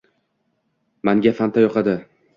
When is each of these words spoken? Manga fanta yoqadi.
Manga 1.11 1.35
fanta 1.43 1.67
yoqadi. 1.67 1.99